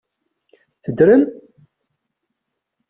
[0.83, 1.23] Teddrem?